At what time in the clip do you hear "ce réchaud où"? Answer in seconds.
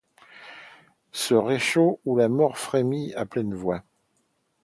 1.11-2.15